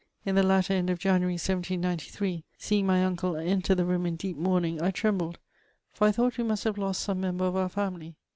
In 0.25 0.33
the 0.33 0.41
latter 0.41 0.73
end 0.73 0.89
of 0.89 0.97
Januaiy, 0.97 1.33
1793, 1.37 2.43
seeing 2.57 2.87
my 2.87 3.01
imde 3.01 3.45
enter 3.45 3.75
the 3.75 3.85
room 3.85 4.07
in 4.07 4.15
deep 4.15 4.35
mourning, 4.35 4.81
I 4.81 4.89
trembled, 4.89 5.37
for 5.93 6.07
1 6.07 6.13
thought 6.13 6.37
we 6.39 6.43
must 6.43 6.63
have 6.63 6.79
lost 6.79 7.01
some 7.03 7.21
member 7.21 7.45
of 7.45 7.55
our 7.55 7.69
family. 7.69 8.15